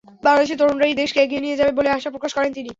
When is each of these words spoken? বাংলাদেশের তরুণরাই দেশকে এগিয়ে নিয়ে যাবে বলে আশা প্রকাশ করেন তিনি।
বাংলাদেশের 0.23 0.59
তরুণরাই 0.59 0.99
দেশকে 1.01 1.19
এগিয়ে 1.21 1.43
নিয়ে 1.45 1.59
যাবে 1.59 1.71
বলে 1.77 1.89
আশা 1.91 2.09
প্রকাশ 2.11 2.31
করেন 2.33 2.51
তিনি। 2.53 2.69